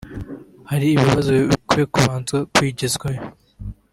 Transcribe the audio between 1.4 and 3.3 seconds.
bikwiye kubanza kwigizwayo